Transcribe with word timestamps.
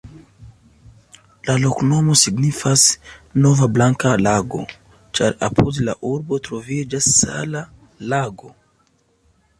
La 1.49 1.57
loknomo 1.63 2.15
signifas: 2.21 2.85
nova-blanka-lago, 3.47 4.63
ĉar 5.19 5.39
apud 5.49 5.81
la 5.91 5.97
urbo 6.13 6.41
troviĝas 6.49 7.13
sala 7.21 7.63
lago. 8.15 8.55